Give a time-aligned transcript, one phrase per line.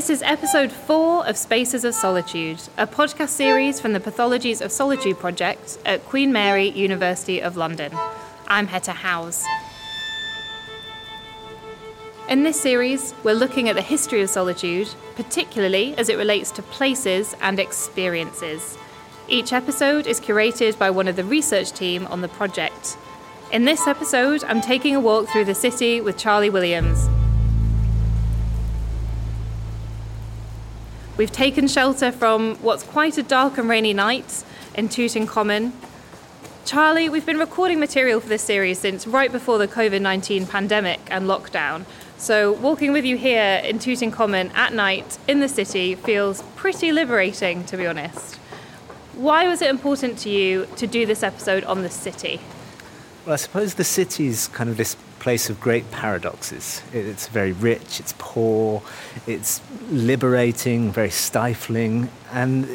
[0.00, 4.72] This is episode four of Spaces of Solitude, a podcast series from the Pathologies of
[4.72, 7.92] Solitude project at Queen Mary, University of London.
[8.48, 9.44] I'm Hetta Howes.
[12.30, 16.62] In this series, we're looking at the history of solitude, particularly as it relates to
[16.62, 18.78] places and experiences.
[19.28, 22.96] Each episode is curated by one of the research team on the project.
[23.52, 27.10] In this episode, I'm taking a walk through the city with Charlie Williams,
[31.20, 34.42] We've taken shelter from what's quite a dark and rainy night
[34.74, 35.74] in Tooting Common.
[36.64, 40.98] Charlie, we've been recording material for this series since right before the COVID 19 pandemic
[41.10, 41.84] and lockdown.
[42.16, 46.90] So, walking with you here in Tooting Common at night in the city feels pretty
[46.90, 48.36] liberating, to be honest.
[49.12, 52.40] Why was it important to you to do this episode on the city?
[53.26, 56.82] Well, I suppose the city's kind of this place of great paradoxes.
[56.94, 58.82] It's very rich, it's poor,
[59.26, 62.66] it's liberating, very stifling, and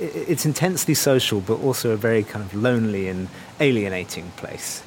[0.00, 3.28] it's intensely social, but also a very kind of lonely and
[3.60, 4.82] alienating place.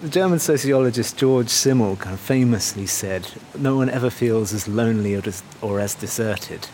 [0.00, 5.16] The German sociologist George Simmel kind of famously said, No one ever feels as lonely
[5.16, 6.68] or, as, or as deserted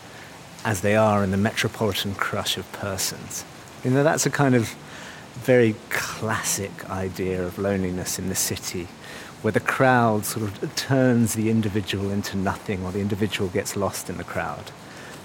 [0.63, 3.43] as they are in the metropolitan crush of persons.
[3.83, 4.75] You know, that's a kind of
[5.33, 8.87] very classic idea of loneliness in the city
[9.41, 14.09] where the crowd sort of turns the individual into nothing or the individual gets lost
[14.09, 14.71] in the crowd.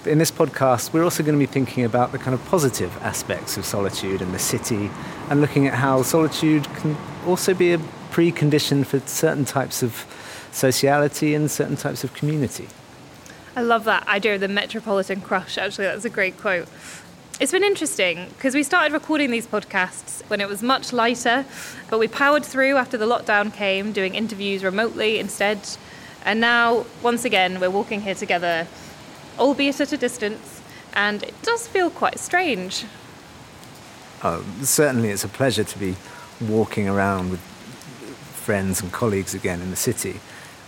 [0.03, 2.97] But in this podcast, we're also going to be thinking about the kind of positive
[3.03, 4.91] aspects of solitude in the city
[5.29, 7.79] and looking at how solitude can also be a
[8.11, 10.07] precondition for certain types of
[10.51, 12.69] sociality and certain types of community.
[13.55, 16.69] I love that idea of the metropolitan crush, actually, that's a great quote.
[17.39, 21.45] It's been interesting because we started recording these podcasts when it was much lighter,
[21.91, 25.61] but we powered through after the lockdown came, doing interviews remotely instead.
[26.25, 28.67] And now, once again, we're walking here together,
[29.39, 30.63] albeit at a distance,
[30.95, 32.87] and it does feel quite strange.
[34.25, 35.95] Oh, certainly, it's a pleasure to be
[36.41, 40.21] walking around with friends and colleagues again in the city.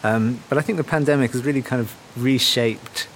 [0.05, 3.09] Um, but I think the pandemic has really kind of reshaped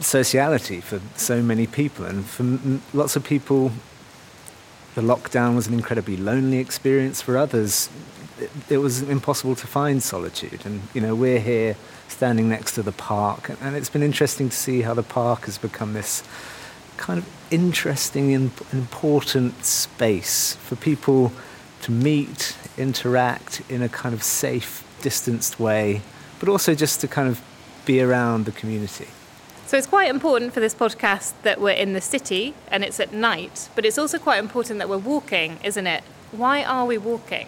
[0.00, 2.04] sociality for so many people.
[2.04, 3.72] And for m- lots of people,
[4.94, 7.22] the lockdown was an incredibly lonely experience.
[7.22, 7.88] For others,
[8.38, 10.64] it, it, was impossible to find solitude.
[10.64, 11.76] And, you know, we're here
[12.08, 15.44] standing next to the park, and, and it's been interesting to see how the park
[15.44, 16.24] has become this
[16.96, 21.32] kind of interesting and important space for people
[21.82, 26.02] to meet, interact in a kind of safe, distanced way,
[26.38, 27.40] but also just to kind of
[27.86, 29.06] be around the community.
[29.70, 33.12] So it's quite important for this podcast that we're in the city and it's at
[33.12, 36.02] night, but it's also quite important that we're walking, isn't it?
[36.32, 37.46] Why are we walking?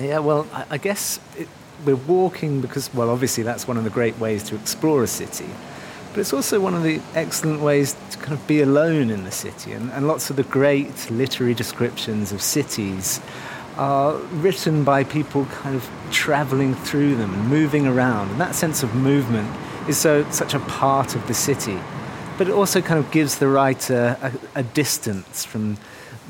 [0.00, 1.46] Yeah, well, I guess it,
[1.84, 5.50] we're walking because, well, obviously that's one of the great ways to explore a city.
[6.14, 9.30] But it's also one of the excellent ways to kind of be alone in the
[9.30, 9.72] city.
[9.72, 13.20] And, and lots of the great literary descriptions of cities
[13.76, 18.30] are written by people kind of traveling through them and moving around.
[18.30, 19.54] And that sense of movement
[19.88, 21.78] is so such a part of the city,
[22.38, 25.78] but it also kind of gives the writer a, a distance from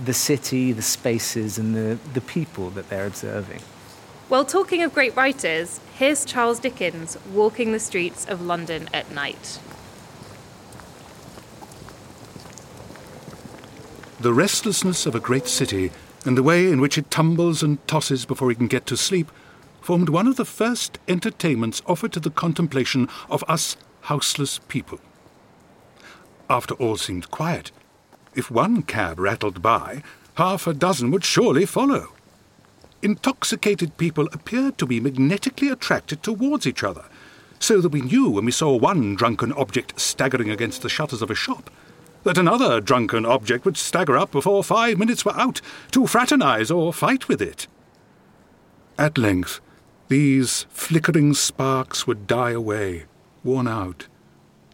[0.04, 3.60] the city, the spaces, and the, the people that they're observing.
[4.28, 9.60] Well, talking of great writers, here's Charles Dickens walking the streets of London at night.
[14.20, 15.92] The restlessness of a great city
[16.24, 19.30] and the way in which it tumbles and tosses before it can get to sleep
[19.86, 24.98] formed one of the first entertainments offered to the contemplation of us houseless people.
[26.50, 27.70] After all seemed quiet,
[28.34, 30.02] if one cab rattled by,
[30.34, 32.08] half a dozen would surely follow.
[33.00, 37.04] Intoxicated people appeared to be magnetically attracted towards each other,
[37.60, 41.30] so that we knew when we saw one drunken object staggering against the shutters of
[41.30, 41.70] a shop
[42.24, 45.60] that another drunken object would stagger up before five minutes were out
[45.92, 47.68] to fraternize or fight with it.
[48.98, 49.60] At length,
[50.08, 53.04] these flickering sparks would die away,
[53.42, 54.06] worn out.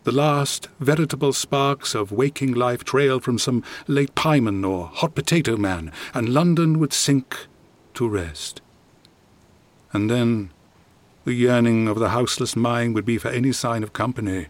[0.05, 5.57] The last veritable sparks of waking life trailed from some late pieman or hot potato
[5.57, 7.47] man, and London would sink
[7.95, 8.61] to rest.
[9.93, 10.51] And then
[11.25, 14.49] the yearning of the houseless mind would be for any sign of company,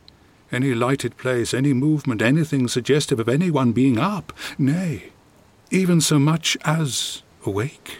[0.50, 5.10] any lighted place, any movement, anything suggestive of anyone being up, nay,
[5.70, 7.98] even so much as awake.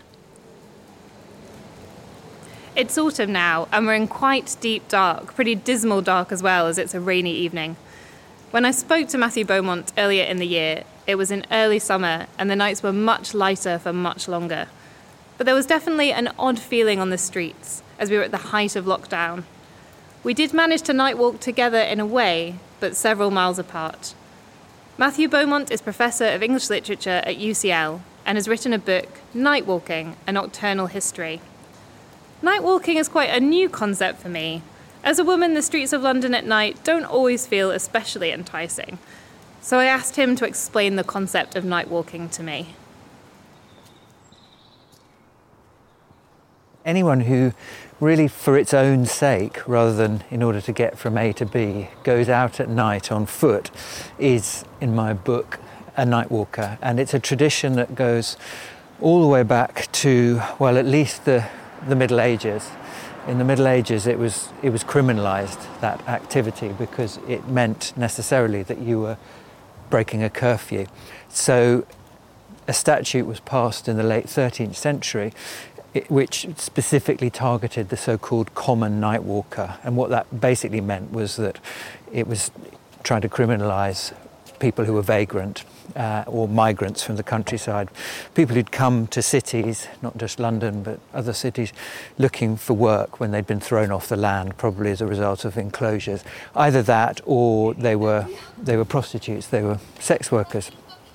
[2.75, 6.79] It's autumn now, and we're in quite deep dark, pretty dismal dark as well, as
[6.79, 7.77] it's a rainy evening.
[8.51, 12.29] When I spoke to Matthew Beaumont earlier in the year, it was in early summer,
[12.39, 14.69] and the nights were much lighter for much longer.
[15.37, 18.39] But there was definitely an odd feeling on the streets as we were at the
[18.39, 19.45] height of lockdown.
[20.25, 24.15] We did manage to night walk together in a way, but several miles apart.
[24.97, 29.67] Matthew Beaumont is Professor of English Literature at UCL and has written a book, Night
[29.67, 31.43] Walking A Nocturnal History.
[32.43, 34.63] Night walking is quite a new concept for me.
[35.05, 38.99] As a woman, the streets of London at night don't always feel especially enticing.
[39.61, 42.75] So I asked him to explain the concept of night walking to me.
[46.85, 47.53] Anyone who
[48.01, 51.91] really for its own sake, rather than in order to get from A to B,
[52.03, 53.71] goes out at night on foot
[54.19, 55.61] is, in my book,
[55.97, 56.77] a night walker.
[56.83, 58.37] And it's a tradition that goes
[59.01, 61.49] all the way back to, well, at least the,
[61.87, 62.71] the Middle Ages.
[63.27, 68.63] In the Middle Ages, it was, it was criminalized, that activity, because it meant necessarily
[68.65, 69.17] that you were
[69.91, 70.87] breaking a curfew.
[71.29, 71.87] So
[72.67, 75.33] a statute was passed in the late 13th century
[76.09, 79.77] which specifically targeted the so-called common night walker.
[79.85, 81.59] And what that basically meant was that
[82.11, 82.51] it was
[83.03, 84.15] trying to criminalize
[84.59, 85.65] people who were vagrant
[85.97, 87.89] uh, or migrants from the countryside,
[88.35, 91.73] people who'd come to cities, not just London, but other cities,
[92.19, 95.57] looking for work when they'd been thrown off the land, probably as a result of
[95.57, 96.25] enclosures.
[96.55, 98.27] Either that or they were,
[98.61, 100.71] they were prostitutes, they were sex workers,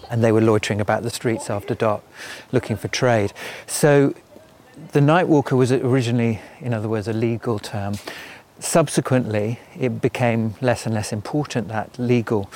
[0.10, 2.02] and they were loitering about the streets after dark
[2.52, 3.34] looking for trade.
[3.66, 4.16] So
[4.92, 7.96] the night walker was originally, in other words, a legal term.
[8.60, 12.50] Subsequently, it became less and less important, that legal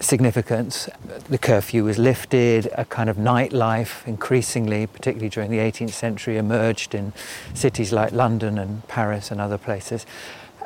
[0.00, 0.88] significance.
[1.28, 6.94] The curfew was lifted, a kind of nightlife increasingly, particularly during the 18th century, emerged
[6.94, 7.12] in
[7.54, 10.06] cities like London and Paris and other places.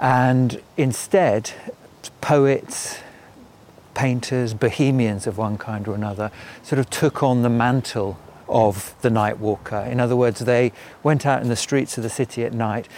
[0.01, 1.53] And instead,
[2.21, 2.99] poets,
[3.95, 6.31] painters, bohemians of one kind or another,
[6.63, 8.19] sort of took on the mantle
[8.49, 9.79] of the night walker.
[9.79, 10.73] In other words, they
[11.03, 12.89] went out in the streets of the city at night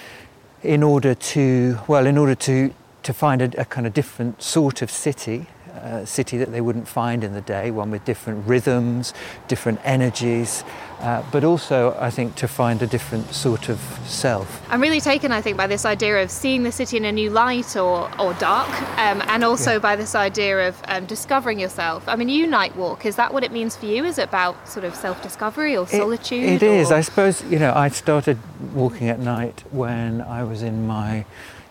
[0.62, 4.80] in order to, well, in order to, to find a, a kind of different sort
[4.80, 9.14] of city uh, city that they wouldn't find in the day, one with different rhythms,
[9.48, 10.64] different energies,
[11.00, 14.62] uh, but also, I think, to find a different sort of self.
[14.70, 17.30] I'm really taken, I think, by this idea of seeing the city in a new
[17.30, 19.78] light or, or dark, um, and also yeah.
[19.78, 22.04] by this idea of um, discovering yourself.
[22.06, 24.04] I mean, you night walk, is that what it means for you?
[24.04, 26.44] Is it about sort of self discovery or solitude?
[26.44, 26.92] It, it is.
[26.92, 28.38] I suppose, you know, I started
[28.72, 31.24] walking at night when I was in my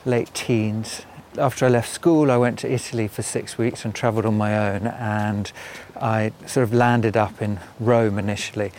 [0.06, 1.04] late teens
[1.38, 4.74] after I left school, I went to Italy for six weeks and travelled on my
[4.74, 4.88] own.
[4.88, 5.52] And
[6.00, 8.72] I sort of landed up in Rome initially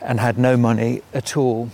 [0.00, 1.70] and had no money at all.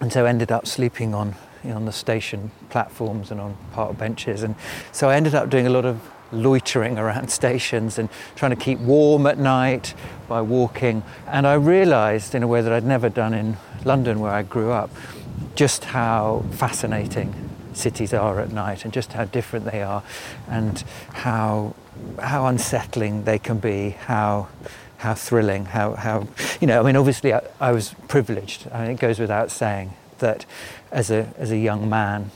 [0.00, 3.98] And so ended up sleeping on, you know, on the station platforms and on park
[3.98, 4.42] benches.
[4.42, 4.54] And
[4.92, 6.00] so I ended up doing a lot of
[6.30, 9.94] loitering around stations and trying to keep warm at night
[10.28, 11.02] by walking.
[11.26, 14.70] And I realised in a way that I'd never done in London where I grew
[14.70, 14.90] up
[15.56, 17.47] just how fascinating
[17.78, 20.02] cities are at night and just how different they are
[20.48, 21.74] and how
[22.20, 24.48] how unsettling they can be, how
[24.98, 26.26] how thrilling, how, how
[26.60, 28.68] you know, I mean obviously I, I was privileged.
[28.72, 30.44] I mean it goes without saying that
[30.90, 32.30] as a as a young man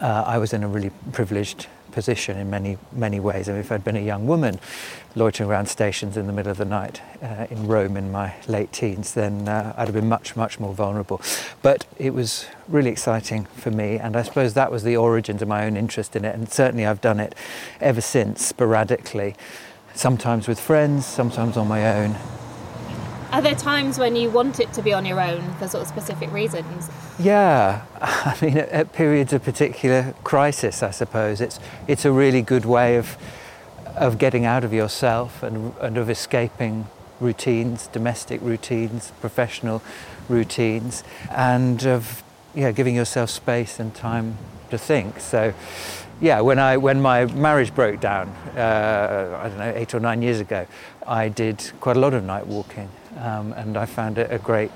[0.00, 3.48] uh, I was in a really privileged position in many, many ways.
[3.48, 4.58] I mean, if I'd been a young woman
[5.14, 8.72] loitering around stations in the middle of the night uh, in Rome in my late
[8.72, 11.20] teens, then uh, I'd have been much, much more vulnerable.
[11.62, 15.48] But it was really exciting for me, and I suppose that was the origins of
[15.48, 16.34] my own interest in it.
[16.34, 17.34] And certainly I've done it
[17.80, 19.36] ever since, sporadically,
[19.94, 22.16] sometimes with friends, sometimes on my own.
[23.30, 25.88] Are there times when you want it to be on your own for sort of
[25.88, 26.88] specific reasons?
[27.18, 32.42] Yeah, I mean, at, at, periods of particular crisis, I suppose it's it's a really
[32.42, 33.16] good way of
[33.96, 36.86] of getting out of yourself and and of escaping
[37.20, 39.82] routines, domestic routines, professional
[40.28, 42.22] routines, and of
[42.54, 44.36] yeah, giving yourself space and time
[44.70, 45.20] to think.
[45.20, 45.52] So,
[46.20, 50.22] yeah, when I when my marriage broke down, uh, I don't know, eight or nine
[50.22, 50.66] years ago,
[51.06, 54.72] I did quite a lot of night walking um, and I found it a great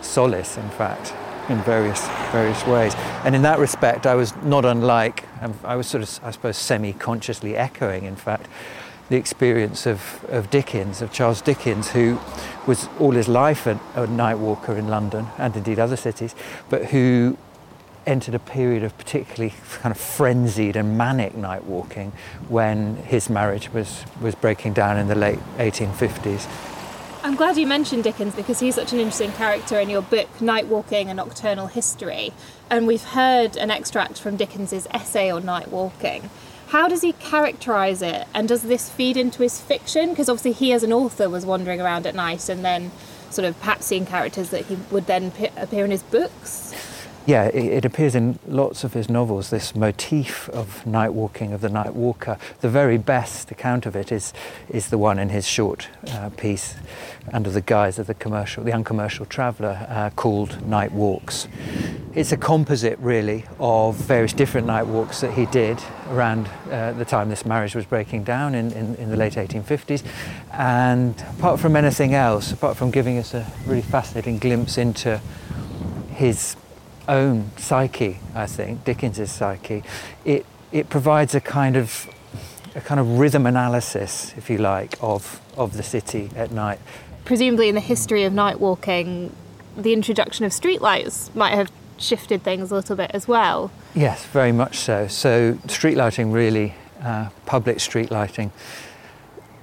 [0.00, 1.12] solace, in fact,
[1.50, 2.94] in various various ways.
[3.24, 5.24] And in that respect, I was not unlike.
[5.42, 8.46] Um, I was sort of, I suppose, semi-consciously echoing, in fact,
[9.08, 12.18] the experience of, of Dickens, of Charles Dickens, who
[12.66, 16.34] was all his life a, a night walker in London and indeed other cities,
[16.68, 17.36] but who
[18.06, 22.12] entered a period of particularly kind of frenzied and manic night walking
[22.48, 26.48] when his marriage was, was breaking down in the late 1850s.
[27.22, 30.68] I'm glad you mentioned Dickens because he's such an interesting character in your book, Night
[30.68, 32.32] Walking A Nocturnal History.
[32.70, 36.30] And we've heard an extract from Dickens's essay on night walking.
[36.68, 38.26] How does he characterise it?
[38.32, 40.10] And does this feed into his fiction?
[40.10, 42.90] Because obviously, he as an author was wandering around at night and then
[43.28, 46.74] sort of perhaps seeing characters that he would then appear in his books.
[47.26, 51.68] Yeah, it, appears in lots of his novels, this motif of night walking, of the
[51.68, 52.38] night walker.
[52.60, 54.32] The very best account of it is,
[54.70, 56.74] is the one in his short uh, piece,
[57.32, 61.46] under the guise of the commercial, the uncommercial traveller, uh, called Night Walks.
[62.14, 67.04] It's a composite, really, of various different night walks that he did around uh, the
[67.04, 70.02] time this marriage was breaking down in, in, in the late 1850s.
[70.52, 75.20] And apart from anything else, apart from giving us a really fascinating glimpse into
[76.10, 76.56] his
[77.10, 79.82] own psyche, I think, Dickens's psyche,
[80.24, 82.08] it, it provides a kind of
[82.74, 86.78] a kind of rhythm analysis, if you like, of, of the city at night.
[87.24, 89.34] Presumably, in the history of night walking,
[89.76, 93.70] the introduction of streetlights might have shifted things a little bit as well.
[93.94, 95.08] Yes, very much so.
[95.08, 98.52] So, street lighting really, uh, public street lighting,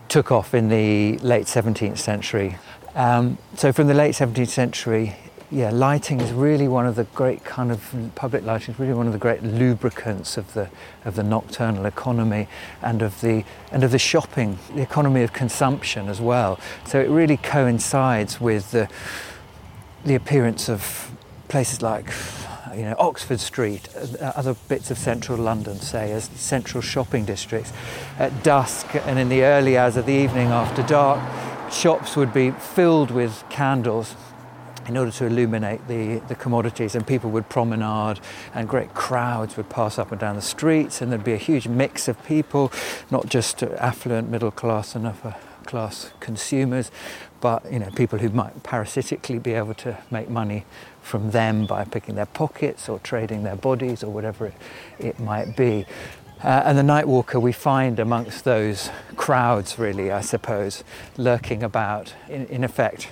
[0.09, 2.57] took off in the late 17th century.
[2.93, 5.15] Um, so, from the late 17th century,
[5.49, 9.07] yeah, lighting is really one of the great kind of public lighting is really one
[9.07, 10.69] of the great lubricants of the
[11.05, 12.49] of the nocturnal economy
[12.81, 16.59] and of the and of the shopping, the economy of consumption as well.
[16.85, 18.89] So it really coincides with the
[20.03, 21.11] the appearance of
[21.47, 22.11] places like
[22.75, 27.71] you know Oxford Street, uh, other bits of central London, say as central shopping districts.
[28.19, 31.21] At dusk and in the early hours of the evening after dark,
[31.71, 34.13] shops would be filled with candles
[34.87, 38.19] in order to illuminate the, the commodities and people would promenade
[38.53, 41.67] and great crowds would pass up and down the streets and there'd be a huge
[41.67, 42.71] mix of people
[43.11, 46.91] not just affluent middle class and upper class consumers
[47.41, 50.65] but you know people who might parasitically be able to make money
[51.01, 54.53] from them by picking their pockets or trading their bodies or whatever it,
[54.99, 55.85] it might be.
[56.43, 60.83] Uh, and the night walker we find amongst those crowds really i suppose
[61.17, 63.09] lurking about in, in effect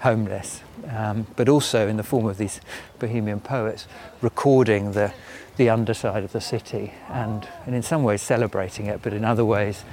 [0.00, 2.60] homeless, um, but also in the form of these
[2.98, 3.86] Bohemian poets
[4.20, 5.12] recording the,
[5.56, 9.44] the underside of the city and, and in some ways celebrating it, but in other
[9.44, 9.84] ways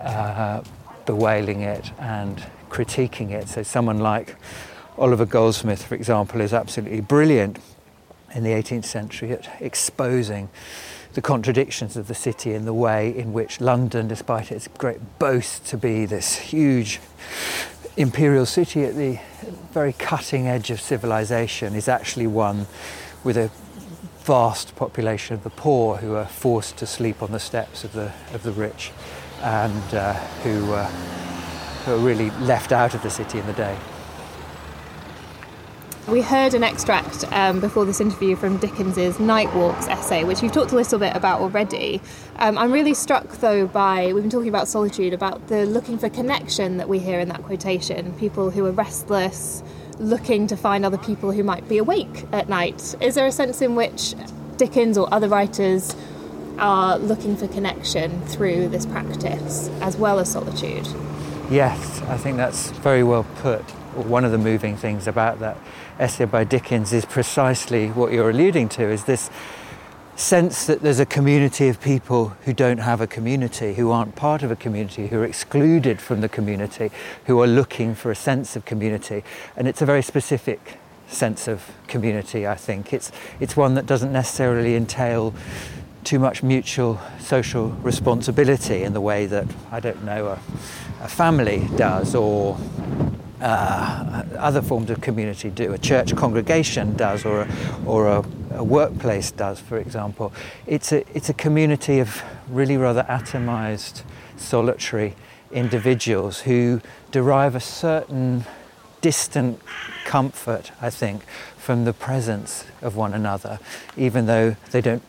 [0.00, 0.62] uh,
[1.06, 3.48] bewailing it and critiquing it.
[3.48, 4.36] So, someone like
[4.96, 7.58] Oliver Goldsmith, for example, is absolutely brilliant
[8.34, 10.48] in the 18th century at exposing
[11.14, 15.66] the contradictions of the city in the way in which London, despite its great boast
[15.66, 17.00] to be this huge
[17.98, 19.18] imperial city at the
[19.72, 22.66] very cutting edge of civilization is actually one
[23.24, 23.50] with a
[24.20, 28.12] vast population of the poor who are forced to sleep on the steps of the,
[28.32, 28.92] of the rich
[29.42, 30.12] and uh,
[30.44, 30.86] who, uh,
[31.84, 33.76] who are really left out of the city in the day.
[36.08, 40.52] We heard an extract um, before this interview from Dickens's Night Walks essay, which you've
[40.52, 42.00] talked a little bit about already.
[42.36, 46.08] Um, I'm really struck, though, by we've been talking about solitude, about the looking for
[46.08, 48.14] connection that we hear in that quotation.
[48.14, 49.62] People who are restless,
[49.98, 52.94] looking to find other people who might be awake at night.
[53.02, 54.14] Is there a sense in which
[54.56, 55.94] Dickens or other writers
[56.58, 60.88] are looking for connection through this practice as well as solitude?
[61.50, 63.62] Yes, I think that's very well put.
[63.94, 65.56] One of the moving things about that
[65.98, 69.30] essay by Dickens is precisely what you're alluding to is this
[70.18, 74.42] sense that there's a community of people who don't have a community, who aren't part
[74.42, 76.90] of a community, who are excluded from the community,
[77.26, 79.22] who are looking for a sense of community.
[79.56, 82.92] And it's a very specific sense of community, I think.
[82.92, 85.34] It's, it's one that doesn't necessarily entail
[86.02, 90.40] too much mutual social responsibility in the way that, I don't know, a,
[91.02, 92.58] a family does or
[93.40, 97.48] uh, other forms of community do, a church congregation does, or a,
[97.86, 100.32] or a, a, workplace does, for example.
[100.66, 104.02] It's a, it's a community of really rather atomized,
[104.36, 105.14] solitary
[105.52, 106.80] individuals who
[107.10, 108.44] derive a certain
[109.00, 109.60] distant
[110.04, 111.24] comfort, I think,
[111.56, 113.58] from the presence of one another,
[113.96, 115.02] even though they don't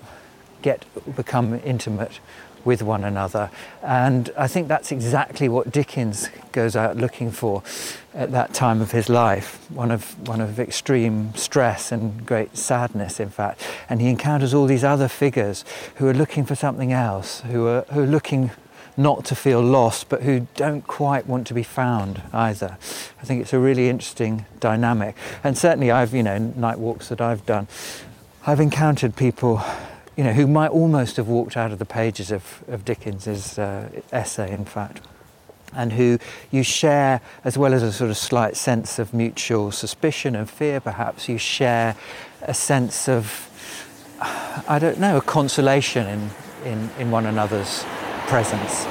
[0.61, 2.19] get become intimate
[2.65, 3.49] with one another.
[3.81, 7.63] And I think that's exactly what Dickens goes out looking for
[8.13, 13.19] at that time of his life, one of, one of extreme stress and great sadness,
[13.19, 13.65] in fact.
[13.89, 15.63] And he encounters all these other figures
[15.95, 18.51] who are looking for something else, who are, who are looking
[18.97, 22.77] not to feel lost, but who don't quite want to be found either.
[23.21, 25.15] I think it's a really interesting dynamic.
[25.41, 27.69] And certainly, I've, you know, night walks that I've done,
[28.45, 29.61] I've encountered people
[30.19, 33.87] you know, who might almost have walked out of the pages of, of Dickens's uh,
[34.11, 34.99] essay, in fact,
[35.73, 36.19] and who
[36.51, 40.81] you share, as well as a sort of slight sense of mutual suspicion and fear,
[40.81, 41.95] perhaps, you share
[42.41, 43.49] a sense of,
[44.67, 46.29] I don't know, a consolation in,
[46.65, 47.85] in, in one another's
[48.27, 48.85] presence.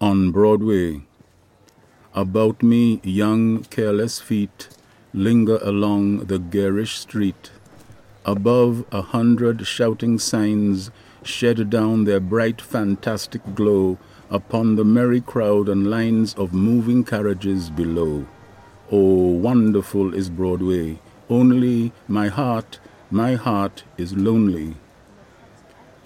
[0.00, 1.02] On Broadway,
[2.14, 4.68] About me, young, careless feet
[5.12, 7.50] linger along the garish street.
[8.24, 10.90] Above, a hundred shouting signs
[11.22, 13.98] shed down their bright, fantastic glow
[14.30, 18.26] upon the merry crowd and lines of moving carriages below.
[18.90, 20.98] Oh, wonderful is Broadway,
[21.28, 22.78] only my heart,
[23.10, 24.76] my heart is lonely.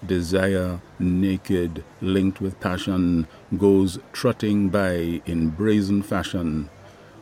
[0.06, 3.26] Desire, naked, linked with passion,
[3.58, 6.70] goes trotting by in brazen fashion.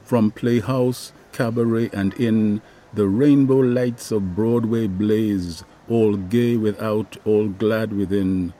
[0.04, 2.60] From playhouse, cabaret, and inn,
[2.92, 8.52] the rainbow lights of Broadway blaze, all gay without, all glad within.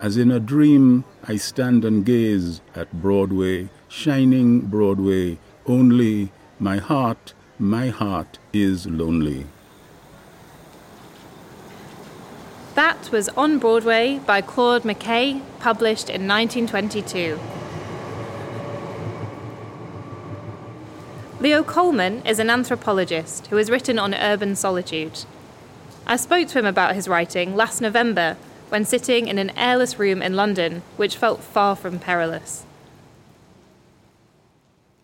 [0.00, 7.34] As in a dream, I stand and gaze at Broadway, shining Broadway, only my heart,
[7.58, 9.46] my heart is lonely.
[12.74, 17.38] That was On Broadway by Claude McKay, published in 1922.
[21.44, 25.26] Leo Coleman is an anthropologist who has written on urban solitude.
[26.06, 28.38] I spoke to him about his writing last November
[28.70, 32.64] when sitting in an airless room in London, which felt far from perilous.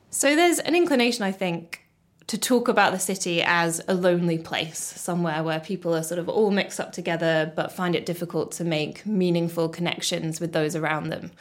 [0.08, 1.84] So there's an inclination, I think,
[2.28, 6.30] to talk about the city as a lonely place, somewhere where people are sort of
[6.30, 11.10] all mixed up together but find it difficult to make meaningful connections with those around
[11.10, 11.32] them.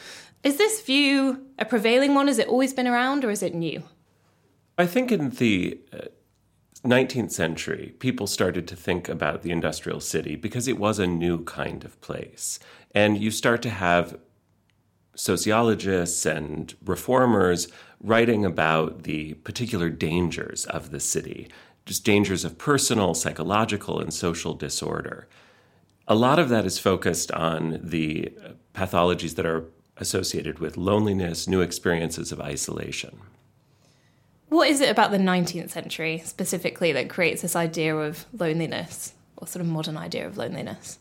[0.44, 2.28] Is this view a prevailing one?
[2.28, 3.82] Has it always been around or is it new?
[4.80, 5.78] I think in the
[6.86, 11.06] 19th uh, century, people started to think about the industrial city because it was a
[11.06, 12.60] new kind of place.
[12.96, 14.18] And you start to have
[15.16, 17.68] sociologists and reformers
[18.02, 21.50] writing about the particular dangers of the city,
[21.86, 25.28] just dangers of personal, psychological, and social disorder.
[26.08, 28.32] A lot of that is focused on the
[28.74, 29.66] pathologies that are
[29.98, 33.20] associated with loneliness, new experiences of isolation.
[34.50, 39.46] What is it about the 19th century specifically that creates this idea of loneliness, or
[39.46, 40.98] sort of modern idea of loneliness?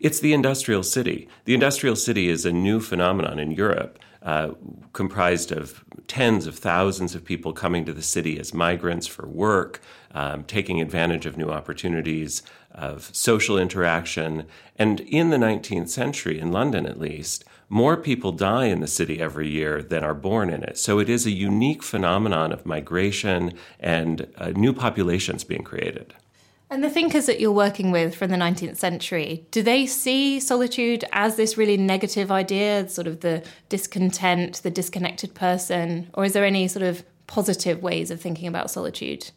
[0.00, 1.28] It's the industrial city.
[1.44, 4.52] The industrial city is a new phenomenon in Europe, uh,
[4.94, 9.82] comprised of tens of thousands of people coming to the city as migrants for work,
[10.12, 14.46] um, taking advantage of new opportunities of social interaction.
[14.76, 19.20] And in the 19th century, in London at least, more people die in the city
[19.20, 20.78] every year than are born in it.
[20.78, 26.14] So it is a unique phenomenon of migration and uh, new populations being created.
[26.70, 31.04] And the thinkers that you're working with from the 19th century, do they see solitude
[31.12, 36.10] as this really negative idea, sort of the discontent, the disconnected person?
[36.12, 39.30] Or is there any sort of positive ways of thinking about solitude?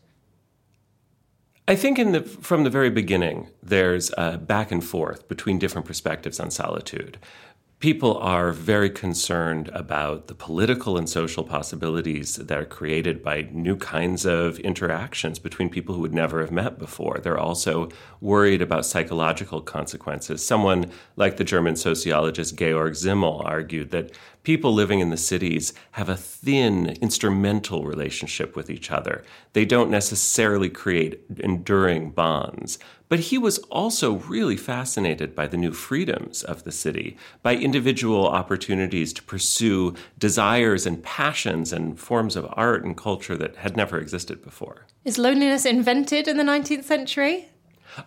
[1.68, 5.88] I think in the, from the very beginning, there's a back and forth between different
[5.88, 7.18] perspectives on solitude
[7.82, 13.76] people are very concerned about the political and social possibilities that are created by new
[13.76, 17.18] kinds of interactions between people who would never have met before.
[17.18, 17.90] They're also
[18.22, 20.46] worried about psychological consequences.
[20.46, 24.12] Someone like the German sociologist Georg Simmel argued that
[24.44, 29.24] people living in the cities have a thin, instrumental relationship with each other.
[29.54, 32.80] They don't necessarily create enduring bonds.
[33.10, 38.26] But he was also really fascinated by the new freedoms of the city, by individual
[38.26, 44.00] opportunities to pursue desires and passions and forms of art and culture that had never
[44.00, 44.86] existed before.
[45.04, 47.50] Is loneliness invented in the 19th century?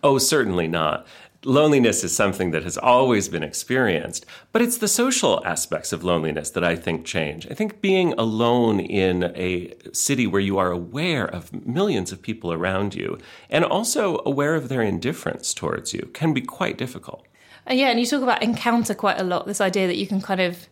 [0.03, 1.07] Oh, certainly not
[1.45, 6.51] loneliness is something that has always been experienced, but it's the social aspects of loneliness
[6.51, 7.47] that I think change.
[7.51, 12.53] I think being alone in a city where you are aware of millions of people
[12.53, 13.19] around you
[13.51, 17.27] and also aware of their indifference towards you can be quite difficult.
[17.69, 20.21] Uh, yeah, and you talk about encounter quite a lot this idea that you can
[20.21, 20.69] kind of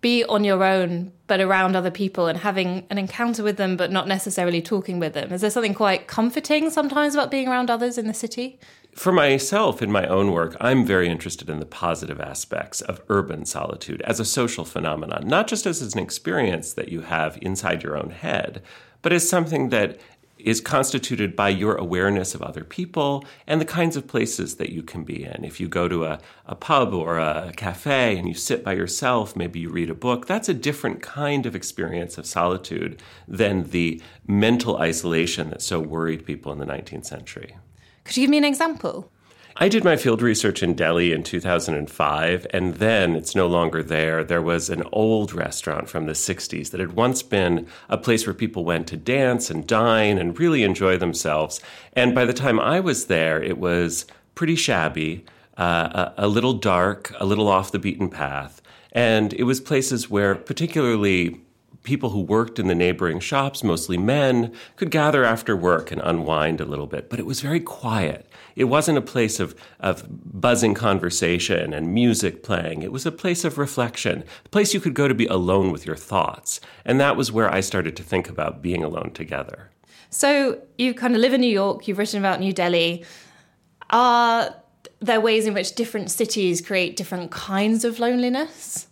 [0.00, 3.90] be on your own but around other people and having an encounter with them but
[3.90, 5.32] not necessarily talking with them.
[5.32, 8.60] Is there something quite comforting sometimes about being around others in the city?
[8.98, 13.44] For myself, in my own work, I'm very interested in the positive aspects of urban
[13.44, 17.96] solitude as a social phenomenon, not just as an experience that you have inside your
[17.96, 18.60] own head,
[19.00, 20.00] but as something that
[20.36, 24.82] is constituted by your awareness of other people and the kinds of places that you
[24.82, 25.44] can be in.
[25.44, 29.36] If you go to a, a pub or a cafe and you sit by yourself,
[29.36, 34.02] maybe you read a book, that's a different kind of experience of solitude than the
[34.26, 37.54] mental isolation that so worried people in the 19th century.
[38.08, 39.12] Could you give me an example?
[39.58, 44.24] I did my field research in Delhi in 2005, and then it's no longer there.
[44.24, 48.32] There was an old restaurant from the 60s that had once been a place where
[48.32, 51.60] people went to dance and dine and really enjoy themselves.
[51.92, 55.26] And by the time I was there, it was pretty shabby,
[55.58, 58.62] uh, a, a little dark, a little off the beaten path.
[58.92, 61.42] And it was places where, particularly
[61.88, 66.60] people who worked in the neighboring shops, mostly men, could gather after work and unwind
[66.60, 67.08] a little bit.
[67.08, 68.30] But it was very quiet.
[68.56, 70.04] It wasn't a place of, of
[70.38, 72.82] buzzing conversation and music playing.
[72.82, 75.86] It was a place of reflection, a place you could go to be alone with
[75.86, 76.60] your thoughts.
[76.84, 79.70] And that was where I started to think about being alone together.
[80.10, 83.02] So you kind of live in New York, you've written about New Delhi.
[83.88, 84.54] Are
[85.00, 88.87] there ways in which different cities create different kinds of loneliness?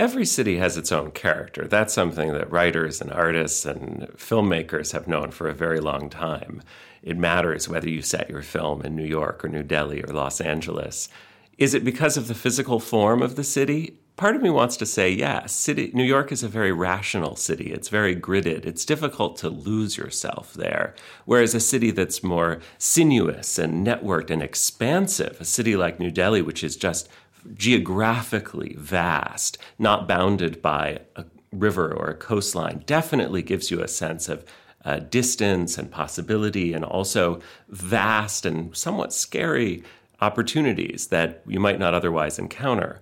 [0.00, 1.68] Every city has its own character.
[1.68, 6.62] That's something that writers and artists and filmmakers have known for a very long time.
[7.02, 10.40] It matters whether you set your film in New York or New Delhi or Los
[10.40, 11.10] Angeles.
[11.58, 13.98] Is it because of the physical form of the city?
[14.16, 15.54] Part of me wants to say yes.
[15.54, 17.70] City, New York is a very rational city.
[17.70, 18.64] It's very gridded.
[18.64, 20.94] It's difficult to lose yourself there.
[21.26, 26.40] Whereas a city that's more sinuous and networked and expansive, a city like New Delhi,
[26.40, 27.06] which is just
[27.54, 34.28] geographically vast, not bounded by a river or a coastline, definitely gives you a sense
[34.28, 34.44] of
[34.84, 39.82] uh, distance and possibility, and also vast and somewhat scary
[40.20, 43.00] opportunities that you might not otherwise encounter.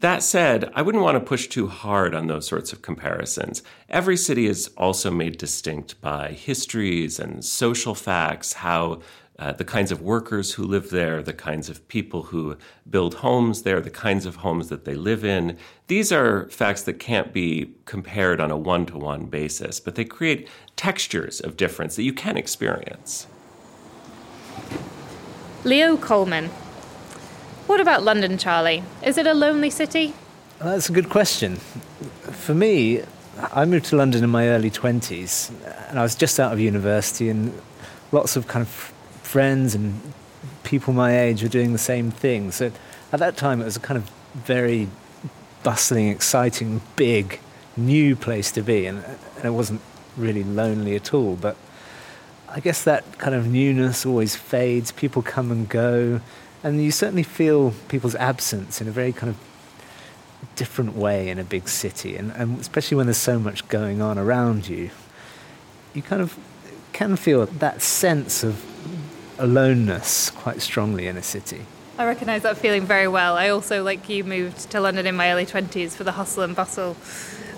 [0.00, 3.62] That said, I wouldn't want to push too hard on those sorts of comparisons.
[3.88, 9.00] Every city is also made distinct by histories and social facts, how
[9.38, 12.56] uh, the kinds of workers who live there, the kinds of people who
[12.88, 15.58] build homes there, the kinds of homes that they live in.
[15.88, 20.04] These are facts that can't be compared on a one to one basis, but they
[20.04, 23.26] create textures of difference that you can experience.
[25.64, 26.48] Leo Coleman.
[27.66, 28.84] What about London, Charlie?
[29.02, 30.14] Is it a lonely city?
[30.60, 31.56] Well, that's a good question.
[31.56, 33.02] For me,
[33.52, 35.50] I moved to London in my early 20s,
[35.90, 37.52] and I was just out of university, and
[38.12, 38.92] lots of kind of
[39.26, 40.00] friends and
[40.62, 42.52] people my age were doing the same thing.
[42.52, 42.70] So
[43.12, 44.88] at that time, it was a kind of very
[45.62, 47.40] bustling, exciting, big,
[47.76, 49.04] new place to be, and,
[49.36, 49.80] and it wasn't
[50.16, 51.34] really lonely at all.
[51.34, 51.56] But
[52.48, 54.92] I guess that kind of newness always fades.
[54.92, 56.20] People come and go,
[56.62, 59.36] and you certainly feel people's absence in a very kind of
[60.54, 64.18] different way in a big city, and, and especially when there's so much going on
[64.18, 64.90] around you,
[65.94, 66.38] you kind of
[66.92, 68.75] can feel that sense of
[69.38, 71.66] aloneness quite strongly in a city.
[71.98, 73.36] I recognise that feeling very well.
[73.36, 76.54] I also, like you, moved to London in my early 20s for the hustle and
[76.54, 76.94] bustle.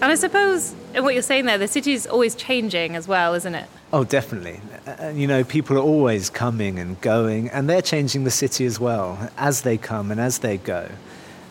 [0.00, 3.54] And I suppose, in what you're saying there, the city's always changing as well, isn't
[3.56, 3.68] it?
[3.92, 4.60] Oh, definitely.
[4.86, 8.78] And you know, people are always coming and going, and they're changing the city as
[8.78, 10.88] well as they come and as they go.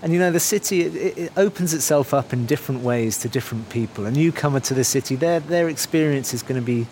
[0.02, 3.70] And you know, the city it, it opens itself up in different ways to different
[3.70, 4.06] people.
[4.06, 6.88] A newcomer to the city, their their experience is going to be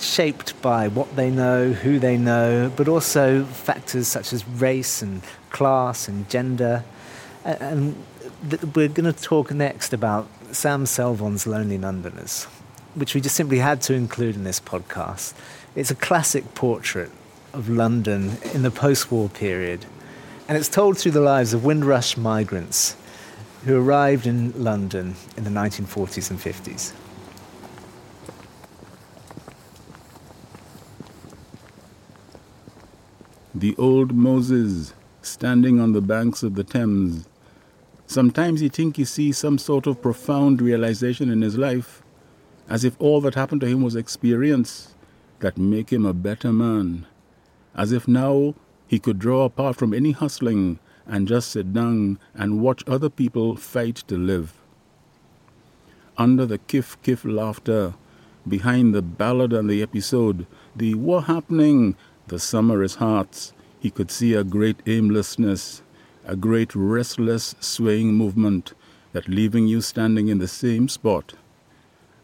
[0.00, 5.22] shaped by what they know, who they know, but also factors such as race and
[5.50, 6.84] class and gender.
[7.44, 8.02] And
[8.74, 12.44] we're going to talk next about Sam Selvon's Lonely Londoners,
[12.94, 15.34] which we just simply had to include in this podcast.
[15.74, 17.10] It's a classic portrait
[17.52, 19.86] of London in the post war period,
[20.48, 22.96] and it's told through the lives of Windrush migrants
[23.64, 26.92] who arrived in London in the 1940s and 50s.
[33.54, 37.28] The old Moses standing on the banks of the Thames.
[38.06, 42.02] Sometimes you think you see some sort of profound realization in his life,
[42.68, 44.94] as if all that happened to him was experience
[45.40, 47.06] that make him a better man,
[47.74, 48.54] as if now
[48.86, 53.56] he could draw apart from any hustling and just sit down and watch other people
[53.56, 54.54] fight to live.
[56.16, 57.94] Under the kiff kiff laughter,
[58.46, 61.96] behind the ballad and the episode, the what happening
[62.30, 65.82] the summer's hearts, he could see a great aimlessness,
[66.24, 68.72] a great restless, swaying movement
[69.12, 71.34] that leaving you standing in the same spot,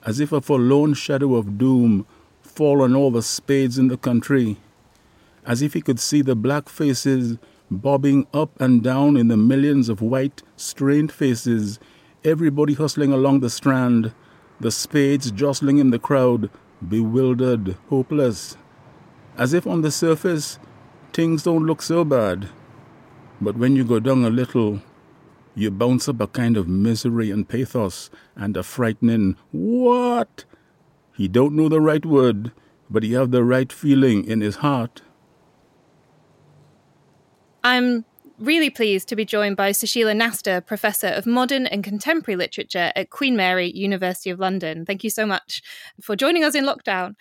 [0.04, 2.06] as if a forlorn shadow of doom
[2.40, 4.56] fall on all the spades in the country,
[5.44, 7.36] as if he could see the black faces
[7.68, 11.80] bobbing up and down in the millions of white, strained faces,
[12.24, 14.12] everybody hustling along the strand,
[14.60, 16.48] the spades jostling in the crowd,
[16.88, 18.56] bewildered, hopeless,
[19.36, 20.58] as if on the surface
[21.12, 22.48] things don't look so bad.
[23.40, 24.80] But when you go down a little,
[25.54, 30.44] you bounce up a kind of misery and pathos and a frightening what?
[31.14, 32.52] He don't know the right word,
[32.90, 35.02] but he have the right feeling in his heart.
[37.64, 38.04] I'm
[38.38, 43.10] really pleased to be joined by Sushila Nasta, Professor of Modern and Contemporary Literature at
[43.10, 44.84] Queen Mary, University of London.
[44.84, 45.62] Thank you so much
[46.00, 47.16] for joining us in lockdown.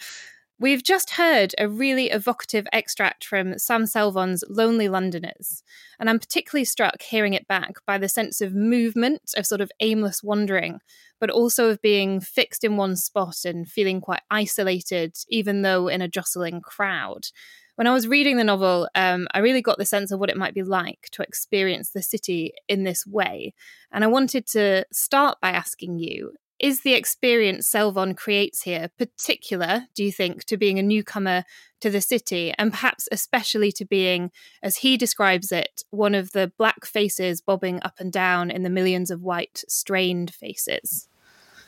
[0.58, 5.64] We've just heard a really evocative extract from Sam Selvon's Lonely Londoners,
[6.00, 9.70] and I'm particularly struck hearing it back by the sense of movement, of sort of
[9.82, 10.80] aimless wandering,
[11.20, 16.02] but also of being fixed in one spot and feeling quite isolated, even though in
[16.02, 17.28] a jostling crowd.
[17.76, 20.38] When I was reading the novel, um, I really got the sense of what it
[20.38, 23.54] might be like to experience the city in this way.
[23.92, 29.88] And I wanted to start by asking you is the experience Selvon creates here particular,
[29.96, 31.44] do you think, to being a newcomer
[31.82, 34.32] to the city, and perhaps especially to being,
[34.64, 38.70] as he describes it, one of the black faces bobbing up and down in the
[38.70, 41.08] millions of white, strained faces?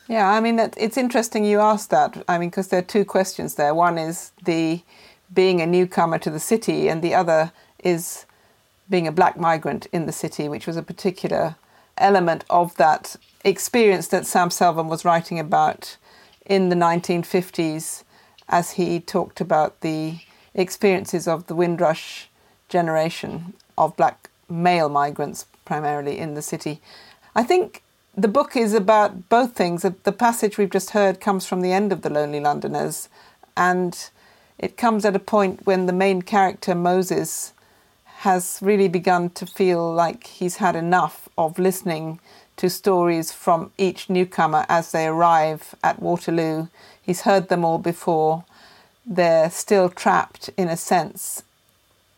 [0.08, 2.24] Yeah, I mean, it's interesting you asked that.
[2.30, 3.76] I mean, because there are two questions there.
[3.76, 4.82] One is the
[5.34, 7.52] being a newcomer to the city, and the other
[7.84, 8.26] is
[8.90, 11.58] being a black migrant in the city, which was a particular
[11.98, 15.98] element of that experience that Sam Selvon was writing about
[16.46, 18.04] in the 1950s
[18.50, 20.20] as he talked about the
[20.54, 22.30] experiences of the Windrush
[22.70, 26.82] generation of black male migrants, primarily in the city.
[27.36, 27.84] I think
[28.16, 29.84] the book is about both things.
[29.84, 33.10] The passage we've just heard comes from the end of The Lonely Londoners,
[33.56, 34.10] and
[34.58, 37.54] it comes at a point when the main character, Moses,
[38.22, 42.20] has really begun to feel like he's had enough of listening
[42.56, 46.68] to stories from each newcomer as they arrive at Waterloo.
[47.00, 48.44] He's heard them all before.
[49.06, 51.44] They're still trapped, in a sense,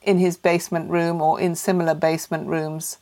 [0.02, 2.98] in his basement room or in similar basement rooms.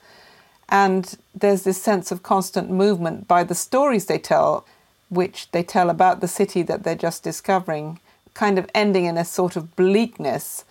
[0.68, 4.66] And there's this sense of constant movement by the stories they tell,
[5.10, 8.00] which they tell about the city that they're just discovering,
[8.34, 10.66] kind of ending in a sort of bleakness.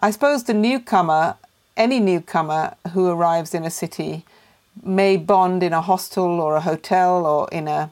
[0.00, 1.36] I suppose the newcomer,
[1.76, 4.24] any newcomer who arrives in a city,
[4.82, 7.90] may bond in a hostel or a hotel or in a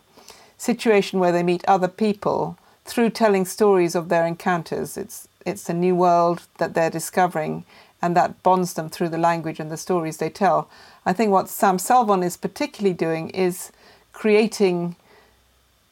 [0.57, 4.97] situation where they meet other people through telling stories of their encounters.
[4.97, 7.65] It's it's a new world that they're discovering
[8.03, 10.69] and that bonds them through the language and the stories they tell.
[11.07, 13.73] I think what Sam Selvon is particularly doing is
[14.13, 14.97] creating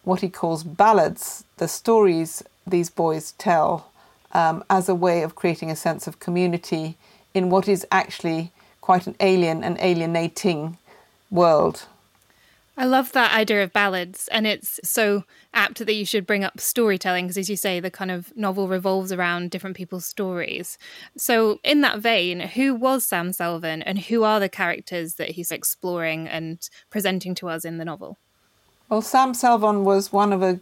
[0.05, 3.91] what he calls ballads, the stories these boys tell,
[4.33, 6.97] um, as a way of creating a sense of community
[7.35, 10.79] in what is actually quite an alien and alienating
[11.31, 11.87] world.
[12.81, 16.61] I love that idea of ballads, and it's so apt that you should bring up
[16.61, 20.79] storytelling because, as you say, the kind of novel revolves around different people's stories.
[21.17, 25.51] So, in that vein, who was Sam Selvon, and who are the characters that he's
[25.51, 28.17] exploring and presenting to us in the novel?
[28.89, 30.61] Well, Sam Selvon was one of a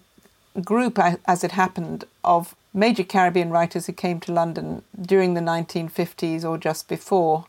[0.62, 6.45] group, as it happened, of major Caribbean writers who came to London during the 1950s
[6.45, 7.47] or just before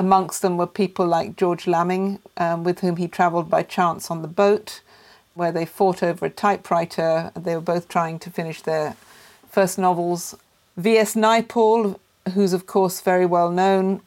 [0.00, 4.22] Amongst them were people like George Lamming, um, with whom he travelled by chance on
[4.22, 4.80] the boat,
[5.34, 7.30] where they fought over a typewriter.
[7.34, 8.96] They were both trying to finish their
[9.50, 10.34] first novels.
[10.76, 11.14] V.S.
[11.14, 11.98] Naipaul,
[12.32, 14.00] who's of course very well known,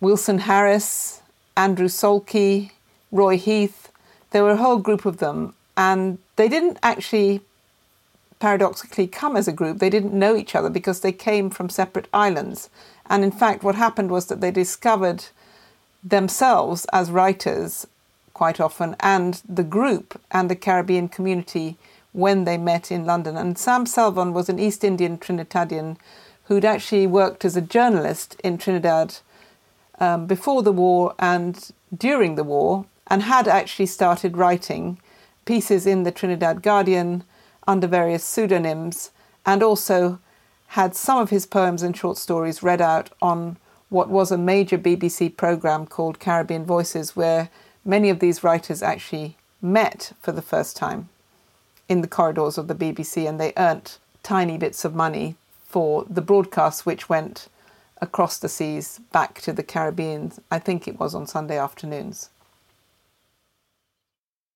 [0.00, 1.22] Wilson Harris,
[1.56, 2.72] Andrew Salkey,
[3.12, 3.90] Roy Heath.
[4.32, 7.40] There were a whole group of them, and they didn't actually
[8.40, 9.78] paradoxically come as a group.
[9.78, 12.68] They didn't know each other because they came from separate islands.
[13.08, 15.26] And in fact, what happened was that they discovered
[16.02, 17.86] themselves as writers
[18.34, 21.76] quite often and the group and the Caribbean community
[22.12, 23.36] when they met in London.
[23.36, 25.96] And Sam Selvon was an East Indian Trinidadian
[26.44, 29.18] who'd actually worked as a journalist in Trinidad
[30.00, 34.98] um, before the war and during the war, and had actually started writing
[35.44, 37.24] pieces in the Trinidad Guardian
[37.66, 39.10] under various pseudonyms
[39.46, 40.18] and also
[40.68, 43.56] had some of his poems and short stories read out on
[43.88, 47.50] what was a major BBC programme called Caribbean Voices, where
[47.84, 51.08] many of these writers actually met for the first time
[51.88, 56.22] in the corridors of the BBC and they earned tiny bits of money for the
[56.22, 57.48] broadcasts which went
[58.00, 60.32] across the seas back to the Caribbean.
[60.50, 62.30] I think it was on Sunday afternoons.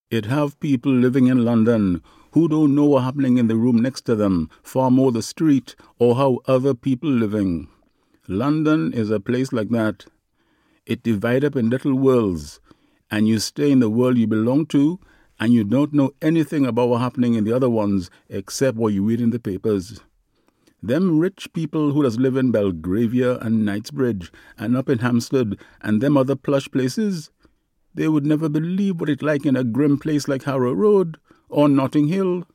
[0.09, 2.01] It have people living in London
[2.35, 5.73] who don't know what's happening in the room next to them, far more the street
[5.99, 7.69] or how other people living.
[8.27, 10.05] London is a place like that.
[10.85, 12.59] It divide up in little worlds,
[13.09, 14.99] and you stay in the world you belong to,
[15.39, 19.05] and you don't know anything about what's happening in the other ones except what you
[19.05, 20.01] read in the papers.
[20.83, 26.01] Them rich people who does live in Belgravia and Knightsbridge and up in Hampstead and
[26.01, 27.31] them other plush places,
[27.93, 31.17] they would never believe what it's like in a grim place like Harrow Road
[31.49, 32.45] or Notting Hill.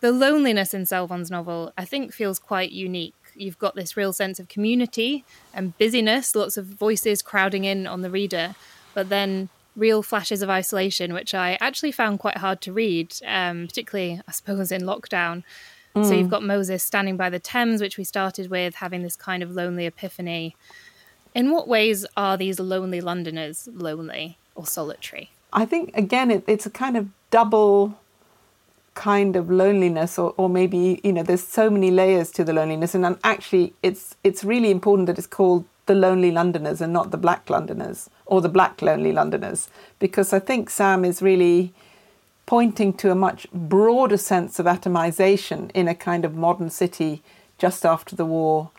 [0.00, 3.14] The loneliness in Selvon's novel, I think, feels quite unique.
[3.34, 8.02] You've got this real sense of community and busyness, lots of voices crowding in on
[8.02, 8.54] the reader,
[8.94, 13.66] but then real flashes of isolation, which I actually found quite hard to read, um,
[13.66, 15.42] particularly, I suppose, in lockdown.
[16.00, 19.42] So you've got Moses standing by the Thames, which we started with, having this kind
[19.42, 20.54] of lonely epiphany.
[21.34, 25.32] In what ways are these lonely Londoners lonely or solitary?
[25.52, 27.98] I think again it, it's a kind of double
[28.94, 32.94] kind of loneliness or, or maybe you know there's so many layers to the loneliness.
[32.94, 37.16] And, actually it's it's really important that it's called the lonely londoners and not the
[37.16, 39.68] black londoners or the black lonely londoners.
[39.98, 41.72] Because i think sam is really
[42.46, 47.22] pointing to a much broader sense of atomization in a kind of modern city
[47.58, 48.70] just after the war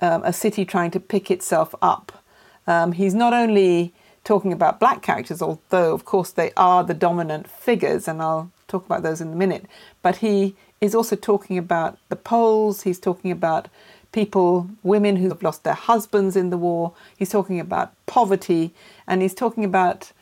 [0.00, 2.24] um, a city trying to pick itself up.
[2.66, 3.92] Um, he's not only
[4.24, 8.86] talking about black characters although of course they are the dominant figures and i'll talk
[8.86, 9.66] about those in a minute.
[10.02, 13.68] But he is also talking about the Poles, he's talking about
[14.12, 18.72] people, women who have lost their husbands in the war, he's talking about poverty,
[19.06, 20.12] and he's talking about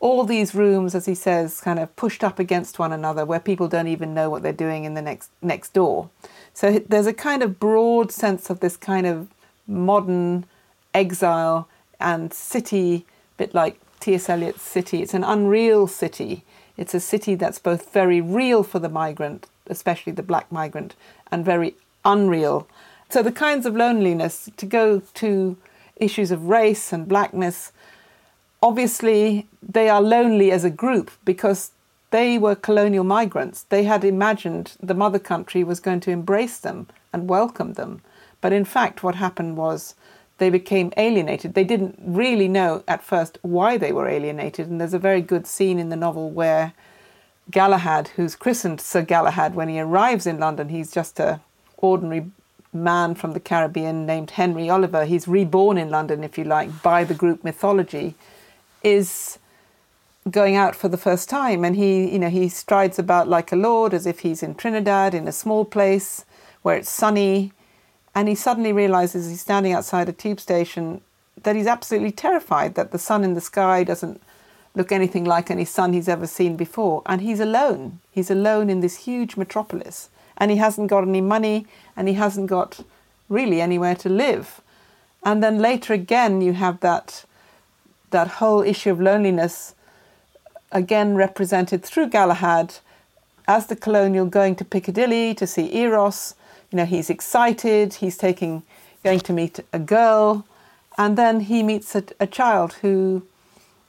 [0.00, 3.68] all these rooms, as he says, kind of pushed up against one another where people
[3.68, 6.10] don't even know what they're doing in the next next door.
[6.52, 9.28] So there's a kind of broad sense of this kind of
[9.66, 10.44] modern
[10.92, 14.28] exile and city, bit like T.S.
[14.28, 15.02] Eliot's city.
[15.02, 16.44] It's an unreal city
[16.76, 20.94] it's a city that's both very real for the migrant, especially the black migrant,
[21.30, 22.66] and very unreal.
[23.08, 25.56] So, the kinds of loneliness, to go to
[25.96, 27.70] issues of race and blackness,
[28.62, 31.70] obviously they are lonely as a group because
[32.10, 33.62] they were colonial migrants.
[33.68, 38.02] They had imagined the mother country was going to embrace them and welcome them.
[38.40, 39.94] But in fact, what happened was
[40.44, 41.54] they became alienated.
[41.54, 45.46] They didn't really know at first why they were alienated, and there's a very good
[45.46, 46.74] scene in the novel where
[47.50, 51.40] Galahad, who's christened Sir Galahad, when he arrives in London, he's just a
[51.78, 52.26] ordinary
[52.74, 55.06] man from the Caribbean named Henry Oliver.
[55.06, 58.14] He's reborn in London, if you like, by the group mythology,
[58.82, 59.38] is
[60.30, 63.56] going out for the first time, and he, you know, he strides about like a
[63.56, 66.26] lord, as if he's in Trinidad, in a small place
[66.60, 67.53] where it's sunny
[68.14, 71.00] and he suddenly realizes he's standing outside a tube station
[71.42, 74.20] that he's absolutely terrified that the sun in the sky doesn't
[74.74, 77.02] look anything like any sun he's ever seen before.
[77.06, 78.00] And he's alone.
[78.10, 80.10] He's alone in this huge metropolis.
[80.36, 82.80] And he hasn't got any money and he hasn't got
[83.28, 84.60] really anywhere to live.
[85.24, 87.24] And then later again, you have that,
[88.10, 89.74] that whole issue of loneliness
[90.72, 92.74] again represented through Galahad
[93.46, 96.34] as the colonial going to Piccadilly to see Eros
[96.74, 98.64] you know, he's excited, he's taking,
[99.04, 100.44] going to meet a girl,
[100.98, 103.24] and then he meets a, a child who,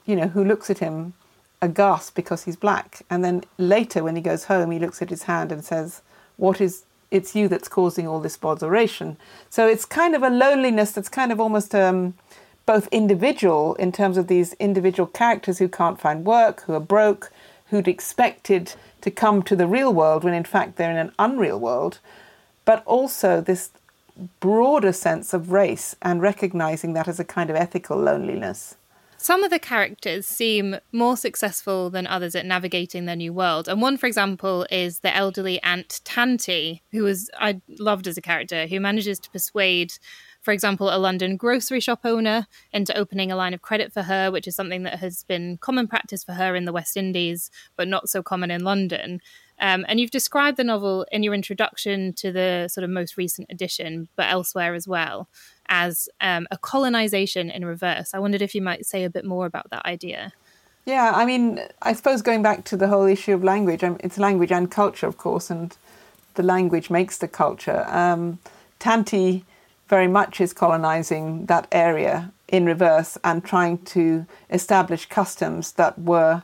[0.04, 1.12] you know, who looks at him
[1.60, 3.02] aghast because he's black.
[3.10, 6.00] And then later, when he goes home, he looks at his hand and says,
[6.36, 9.16] What is it's you that's causing all this botheration.
[9.50, 12.14] So it's kind of a loneliness that's kind of almost um,
[12.66, 17.32] both individual in terms of these individual characters who can't find work, who are broke,
[17.70, 21.58] who'd expected to come to the real world when in fact they're in an unreal
[21.58, 21.98] world,
[22.66, 23.70] but also this
[24.40, 28.76] broader sense of race and recognizing that as a kind of ethical loneliness.
[29.18, 33.66] Some of the characters seem more successful than others at navigating their new world.
[33.66, 38.22] And one, for example, is the elderly Aunt Tanty, who was I loved as a
[38.22, 39.94] character, who manages to persuade,
[40.42, 44.30] for example, a London grocery shop owner into opening a line of credit for her,
[44.30, 47.88] which is something that has been common practice for her in the West Indies, but
[47.88, 49.20] not so common in London.
[49.58, 53.50] Um, and you've described the novel in your introduction to the sort of most recent
[53.50, 55.28] edition, but elsewhere as well,
[55.68, 58.10] as um, a colonization in reverse.
[58.12, 60.32] I wondered if you might say a bit more about that idea.
[60.84, 64.18] Yeah, I mean, I suppose going back to the whole issue of language, um, it's
[64.18, 65.76] language and culture, of course, and
[66.34, 67.84] the language makes the culture.
[67.88, 68.38] Um,
[68.78, 69.44] Tanty
[69.88, 76.42] very much is colonizing that area in reverse and trying to establish customs that were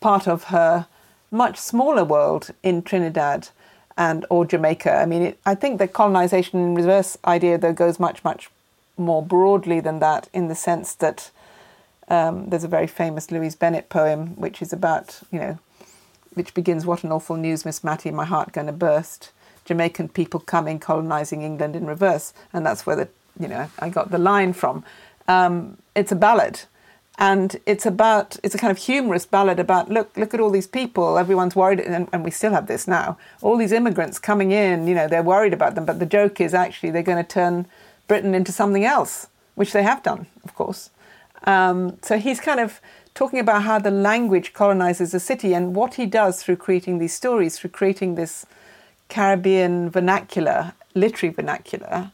[0.00, 0.86] part of her
[1.30, 3.48] much smaller world in Trinidad
[3.96, 4.92] and or Jamaica.
[4.92, 8.50] I mean, it, I think the colonization in reverse idea though goes much much
[8.96, 11.30] more broadly than that in the sense that
[12.08, 15.58] um, there's a very famous Louise Bennett poem which is about you know
[16.34, 19.32] which begins what an awful news Miss Mattie my heart going to burst.
[19.66, 22.32] Jamaican people coming colonizing England in reverse.
[22.52, 24.84] And that's where the you know I got the line from.
[25.28, 26.60] Um, it's a ballad
[27.18, 30.66] and it's about it's a kind of humorous ballad about look look at all these
[30.66, 33.16] people everyone's worried and, and, we still have this now.
[33.42, 36.54] All these immigrants coming in you know they're worried about them but the joke is
[36.54, 37.66] actually they're going to turn
[38.08, 40.90] britain into something else which they have done of course.
[41.44, 42.80] Um, so he's kind of
[43.14, 47.14] talking about how the language colonizes a city and what he does through creating these
[47.14, 48.44] stories through creating this
[49.08, 52.10] caribbean vernacular literary vernacular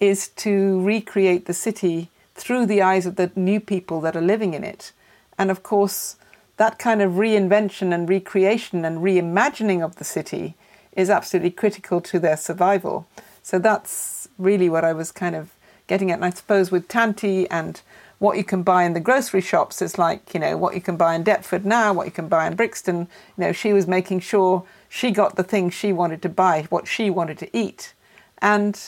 [0.00, 4.54] is to recreate the city through the eyes of the new people that are living
[4.54, 4.92] in it.
[5.38, 6.16] And of course,
[6.56, 10.54] that kind of reinvention and recreation and reimagining of the city
[10.92, 13.06] is absolutely critical to their survival.
[13.42, 15.54] So that's really what I was kind of
[15.86, 16.16] getting at.
[16.16, 17.80] And I suppose with Tanty and
[18.18, 20.96] what you can buy in the grocery shops is like, you know, what you can
[20.96, 23.08] buy in Deptford now, what you can buy in Brixton.
[23.36, 26.86] You know, she was making sure she got the things she wanted to buy, what
[26.86, 27.94] she wanted to eat.
[28.40, 28.78] And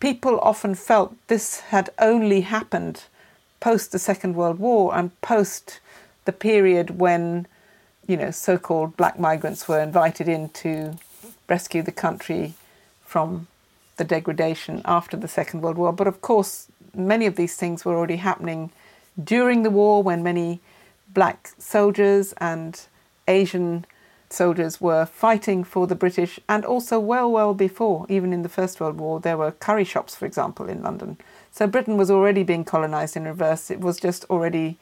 [0.00, 3.04] people often felt this had only happened
[3.60, 5.80] post the Second World War and post
[6.24, 7.46] the period when,
[8.06, 10.98] you know, so called black migrants were invited in to
[11.48, 12.54] rescue the country
[13.04, 13.46] from
[13.98, 15.92] the degradation after the Second World War.
[15.92, 18.70] But of course, many of these things were already happening
[19.22, 20.60] during the war when many
[21.12, 22.80] black soldiers and
[23.28, 23.84] Asian
[24.32, 28.80] soldiers were fighting for the British, and also well, well before, even in the First
[28.80, 31.18] World War, there were curry shops, for example, in London.
[31.50, 33.70] So Britain was already being colonized in reverse.
[33.70, 34.78] It was just already,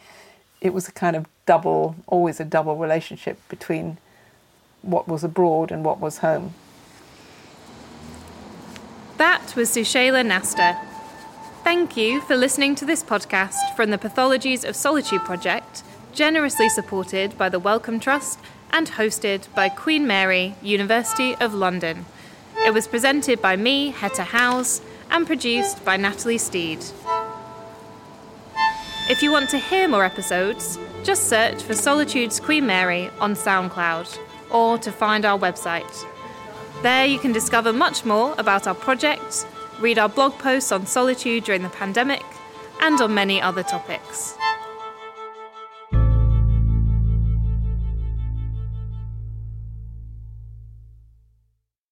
[0.60, 3.98] it was a kind of double, always a double relationship between
[4.82, 6.54] what was abroad and what was home.
[9.16, 10.78] That was Susheila Nasta.
[11.64, 15.82] Thank you for listening to this podcast from the Pathologies of Solitude project,
[16.12, 18.38] generously supported by the Wellcome Trust
[18.72, 22.06] and hosted by Queen Mary, University of London.
[22.64, 26.84] It was presented by me, Hetta Howes, and produced by Natalie Steed.
[29.10, 34.18] If you want to hear more episodes, just search for Solitude's Queen Mary on SoundCloud
[34.50, 36.04] or to find our website.
[36.82, 39.46] There you can discover much more about our project,
[39.80, 42.22] read our blog posts on solitude during the pandemic,
[42.80, 44.36] and on many other topics.